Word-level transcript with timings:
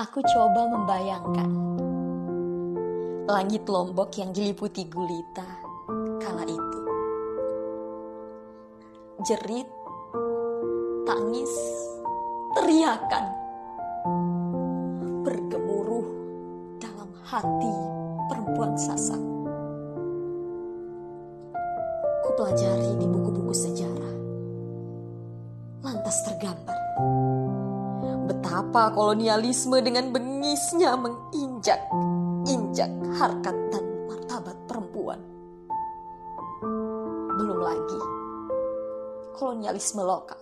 Aku 0.00 0.24
coba 0.24 0.64
membayangkan 0.64 1.50
langit 3.28 3.68
Lombok 3.68 4.16
yang 4.16 4.32
diliputi 4.32 4.88
gulita 4.88 5.44
kala 6.24 6.48
itu. 6.48 6.80
Jerit, 9.28 9.68
tangis, 11.04 11.52
teriakan 12.56 13.28
bergemuruh 15.20 16.08
dalam 16.80 17.12
hati 17.20 17.74
perempuan 18.32 18.72
sasak. 18.80 19.20
Ku 22.24 22.28
pelajari 22.40 22.96
di 22.96 23.04
buku-buku 23.04 23.52
sejarah. 23.52 24.16
Lantas 25.84 26.16
tergambar 26.24 26.79
betapa 28.60 28.92
kolonialisme 28.92 29.80
dengan 29.80 30.12
bengisnya 30.12 30.92
menginjak-injak 30.92 32.92
harkat 33.16 33.56
dan 33.72 33.84
martabat 34.04 34.52
perempuan. 34.68 35.16
Belum 37.40 37.56
lagi 37.56 38.00
kolonialisme 39.40 40.04
lokal. 40.04 40.36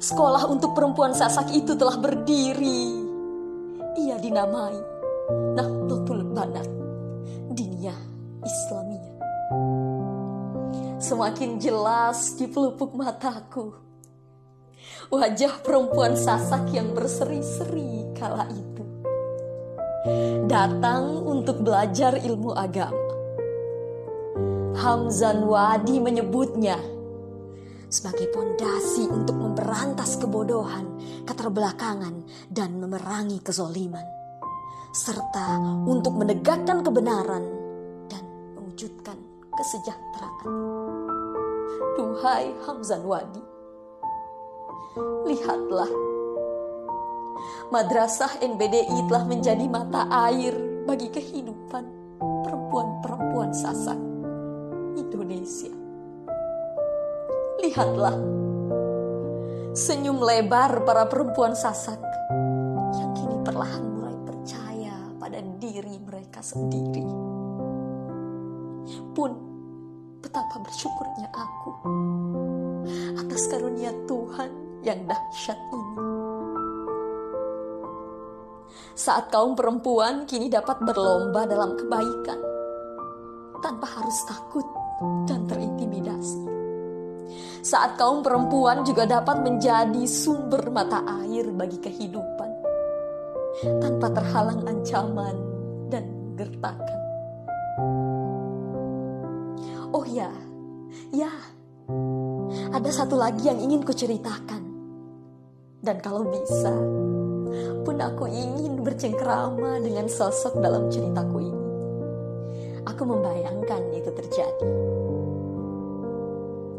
sekolah 0.00 0.48
untuk 0.48 0.72
perempuan 0.72 1.12
sasak 1.12 1.52
itu 1.52 1.76
telah 1.76 2.00
berdiri 2.00 3.07
dinamai. 4.28 4.76
Nahdlatul 5.28 6.24
Banat 6.32 6.68
Diniyah 7.52 8.00
Islamiyah 8.44 9.16
Semakin 11.00 11.56
jelas 11.56 12.36
di 12.36 12.48
pelupuk 12.48 12.92
mataku. 12.92 13.72
Wajah 15.08 15.64
perempuan 15.64 16.12
sasak 16.16 16.68
yang 16.76 16.92
berseri-seri 16.92 18.12
kala 18.12 18.44
itu. 18.52 18.84
Datang 20.48 21.24
untuk 21.24 21.64
belajar 21.64 22.20
ilmu 22.20 22.52
agama. 22.52 23.08
Hamzan 24.76 25.44
Wadi 25.48 25.96
menyebutnya 26.00 26.76
sebagai 27.88 28.28
pondasi 28.28 29.08
untuk 29.08 29.36
memberantas 29.40 30.20
kebodohan, 30.20 30.84
keterbelakangan, 31.24 32.20
dan 32.52 32.76
memerangi 32.76 33.40
kezoliman, 33.40 34.04
serta 34.92 35.60
untuk 35.84 36.16
menegakkan 36.16 36.80
kebenaran 36.80 37.44
dan 38.08 38.24
mewujudkan 38.56 39.18
kesejahteraan. 39.52 40.46
Duhai 41.98 42.54
Hamzan 42.64 43.04
Wadi, 43.04 43.42
lihatlah, 45.28 45.90
Madrasah 47.68 48.40
NBDI 48.40 49.12
telah 49.12 49.28
menjadi 49.28 49.66
mata 49.68 50.08
air 50.08 50.56
bagi 50.88 51.12
kehidupan 51.12 51.84
perempuan-perempuan 52.48 53.52
sasak 53.52 53.98
Indonesia. 54.96 55.68
Lihatlah, 57.60 58.16
senyum 59.76 60.22
lebar 60.22 60.80
para 60.88 61.04
perempuan 61.12 61.52
sasak 61.52 62.00
yang 62.96 63.12
kini 63.12 63.36
perlahan 63.44 63.87
mereka 66.38 66.54
sendiri. 66.54 67.02
Pun, 69.10 69.30
betapa 70.22 70.62
bersyukurnya 70.62 71.28
aku 71.34 71.70
atas 73.18 73.42
karunia 73.50 73.90
Tuhan 74.06 74.50
yang 74.86 75.02
dahsyat 75.10 75.58
ini. 75.58 75.96
Saat 78.94 79.30
kaum 79.34 79.58
perempuan 79.58 80.26
kini 80.26 80.46
dapat 80.50 80.78
berlomba 80.82 81.46
dalam 81.46 81.74
kebaikan 81.74 82.38
tanpa 83.58 83.86
harus 83.98 84.18
takut 84.30 84.66
dan 85.26 85.46
terintimidasi 85.50 86.54
saat 87.58 87.98
kaum 87.98 88.22
perempuan 88.22 88.86
juga 88.86 89.02
dapat 89.02 89.42
menjadi 89.42 90.06
sumber 90.06 90.70
mata 90.70 91.02
air 91.26 91.50
bagi 91.50 91.78
kehidupan 91.82 92.50
tanpa 93.82 94.14
terhalang 94.14 94.62
ancaman 94.64 95.47
gertakan. 96.38 97.00
Oh 99.90 100.06
ya, 100.06 100.30
ya, 101.10 101.32
ada 102.70 102.90
satu 102.94 103.18
lagi 103.18 103.50
yang 103.50 103.58
ingin 103.58 103.82
kuceritakan. 103.82 104.62
Dan 105.82 105.98
kalau 105.98 106.26
bisa, 106.30 106.74
pun 107.82 107.96
aku 107.98 108.30
ingin 108.30 108.84
bercengkrama 108.86 109.82
dengan 109.82 110.06
sosok 110.06 110.62
dalam 110.62 110.86
ceritaku 110.92 111.38
ini. 111.42 111.66
Aku 112.86 113.02
membayangkan 113.02 113.82
itu 113.94 114.10
terjadi. 114.14 114.70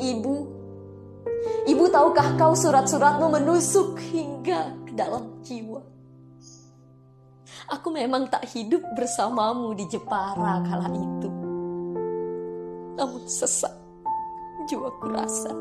Ibu 0.00 0.34
Ibu 1.40 1.84
tahukah 1.88 2.36
kau 2.36 2.52
surat-suratmu 2.52 3.32
menusuk 3.32 3.96
hingga 4.12 4.76
ke 4.84 4.92
dalam 4.92 5.40
jiwa? 5.44 5.80
Aku 7.68 7.92
memang 7.92 8.32
tak 8.32 8.48
hidup 8.56 8.80
bersamamu 8.96 9.76
di 9.76 9.84
Jepara 9.92 10.64
kala 10.64 10.88
itu. 10.88 11.28
Namun 12.96 13.22
sesak 13.28 13.74
jiwaku 14.64 15.06
rasa. 15.12 15.52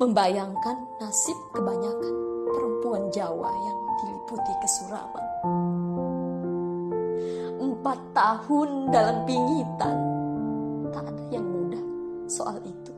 Membayangkan 0.00 0.76
nasib 0.98 1.36
kebanyakan 1.54 2.14
perempuan 2.50 3.04
Jawa 3.14 3.52
yang 3.52 3.78
diliputi 4.00 4.52
kesuraman. 4.64 5.26
Empat 7.60 8.00
tahun 8.16 8.90
dalam 8.90 9.22
pingitan, 9.28 9.98
tak 10.90 11.04
ada 11.04 11.24
yang 11.30 11.44
mudah 11.46 11.84
soal 12.26 12.56
itu 12.64 12.89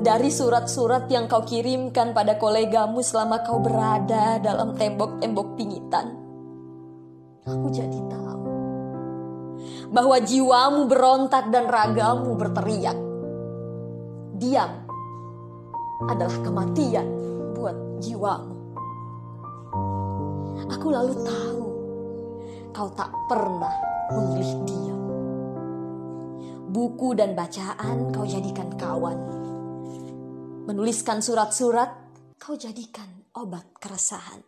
dari 0.00 0.32
surat-surat 0.32 1.12
yang 1.12 1.28
kau 1.28 1.44
kirimkan 1.44 2.16
pada 2.16 2.40
kolegamu 2.40 3.04
selama 3.04 3.44
kau 3.44 3.60
berada 3.60 4.40
dalam 4.40 4.72
tembok-tembok 4.72 5.48
pingitan. 5.60 6.16
Aku 7.44 7.68
jadi 7.68 8.00
tahu 8.08 8.42
bahwa 9.92 10.16
jiwamu 10.22 10.88
berontak 10.88 11.52
dan 11.52 11.68
ragamu 11.68 12.32
berteriak. 12.38 12.96
Diam 14.40 14.88
adalah 16.08 16.38
kematian 16.40 17.06
buat 17.52 17.76
jiwamu. 18.00 18.56
Aku 20.72 20.86
lalu 20.88 21.12
tahu 21.20 21.64
kau 22.72 22.88
tak 22.96 23.12
pernah 23.28 23.74
memilih 24.16 24.52
diam. 24.64 25.02
Buku 26.70 27.12
dan 27.18 27.36
bacaan 27.36 28.14
kau 28.14 28.24
jadikan 28.24 28.70
kawan 28.78 29.39
Menuliskan 30.70 31.18
surat-surat, 31.18 31.90
kau 32.38 32.54
jadikan 32.54 33.26
obat 33.34 33.74
keresahan. 33.82 34.38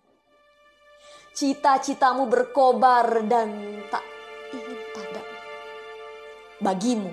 Cita-citamu 1.34 2.30
berkobar 2.30 3.26
dan 3.26 3.50
tak 3.90 4.06
ingin 4.54 4.78
padam. 4.94 5.26
Bagimu, 6.62 7.10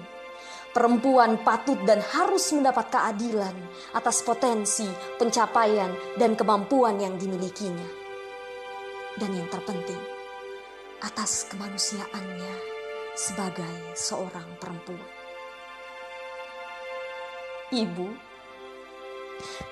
perempuan 0.78 1.42
patut 1.42 1.82
dan 1.90 2.06
harus 2.06 2.54
mendapat 2.54 2.86
keadilan 2.94 3.58
atas 3.98 4.22
potensi, 4.22 4.86
pencapaian, 5.18 5.90
dan 6.22 6.38
kemampuan 6.38 7.02
yang 7.02 7.18
dimilikinya. 7.18 7.90
Dan 9.18 9.34
yang 9.34 9.50
terpenting, 9.50 10.06
atas 11.02 11.50
kemanusiaannya 11.50 12.54
sebagai 13.18 13.74
seorang 13.98 14.54
perempuan. 14.62 15.10
Ibu, 17.74 18.29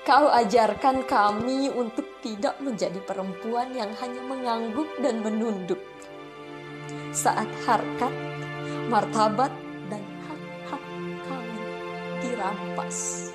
Kau 0.08 0.32
ajarkan 0.32 1.04
kami 1.04 1.68
untuk 1.68 2.08
tidak 2.24 2.56
menjadi 2.64 2.96
perempuan 3.04 3.76
yang 3.76 3.92
hanya 4.00 4.22
mengangguk 4.24 4.88
dan 5.04 5.20
menunduk. 5.20 5.80
Saat 7.12 7.48
harkat, 7.68 8.14
martabat, 8.88 9.52
dan 9.92 10.02
hak-hak 10.24 10.82
kami 11.28 11.60
dirampas. 12.24 13.28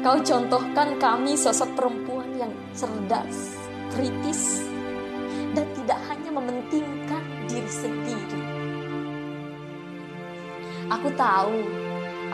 Kau 0.00 0.16
contohkan 0.20 0.96
kami 0.96 1.36
sosok 1.36 1.76
perempuan 1.76 2.32
yang 2.36 2.52
cerdas, 2.72 3.56
kritis, 3.92 4.64
dan 5.52 5.68
tidak 5.76 6.00
hanya 6.08 6.30
mementingkan 6.32 7.24
diri 7.48 7.68
sendiri. 7.68 8.42
Aku 10.90 11.08
tahu, 11.14 11.60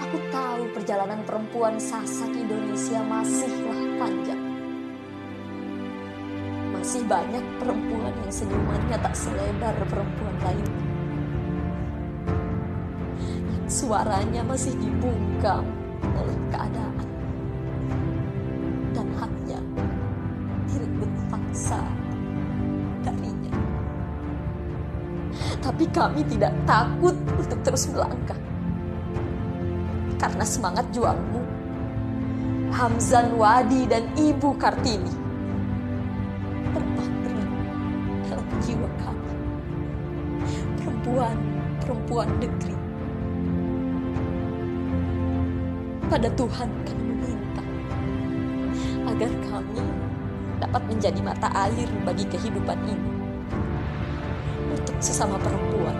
aku 0.06 0.23
tahu 0.31 0.62
perjalanan 0.70 1.19
perempuan 1.26 1.75
sasa 1.82 2.31
di 2.31 2.47
Indonesia 2.47 3.03
masihlah 3.11 3.81
panjang. 3.99 4.38
Masih 6.70 7.03
banyak 7.11 7.43
perempuan 7.58 8.14
yang 8.14 8.31
senyumannya 8.31 9.03
tak 9.03 9.14
selebar 9.19 9.75
perempuan 9.91 10.37
lain. 10.47 10.70
Suaranya 13.67 14.47
masih 14.47 14.79
dibungkam 14.79 15.67
oleh 16.14 16.38
keadaan 16.55 17.08
dan 18.94 19.11
haknya 19.19 19.58
direbut 20.70 21.11
paksa 21.26 21.82
darinya. 23.03 23.58
Tapi 25.58 25.82
kami 25.91 26.23
tidak 26.31 26.55
takut 26.62 27.19
untuk 27.43 27.58
terus 27.67 27.91
melangkah. 27.91 28.45
Karena 30.16 30.44
semangat 30.48 30.88
juangmu, 30.96 31.44
Hamzan 32.72 33.36
Wadi 33.36 33.84
dan 33.84 34.04
Ibu 34.16 34.56
Kartini 34.56 35.12
terpatri 36.72 37.40
dalam 38.28 38.48
jiwa 38.64 38.88
kami. 39.00 39.32
Perempuan-perempuan 40.80 42.28
negeri. 42.40 42.76
Pada 46.06 46.28
Tuhan 46.32 46.69
kami 46.86 47.04
meminta 47.12 47.64
agar 49.04 49.30
kami 49.52 49.84
dapat 50.60 50.82
menjadi 50.88 51.20
mata 51.20 51.48
air 51.52 51.88
bagi 52.08 52.24
kehidupan 52.28 52.78
ini 52.88 53.12
untuk 54.72 54.96
sesama 55.00 55.36
perempuan 55.40 55.96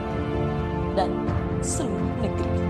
dan 0.96 1.10
seluruh 1.60 2.12
negeri. 2.24 2.60